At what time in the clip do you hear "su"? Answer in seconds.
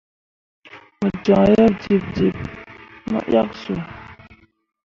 3.61-3.73